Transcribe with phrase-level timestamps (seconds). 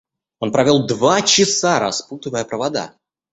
[0.39, 2.95] Он провёл два часа, распутывая провода.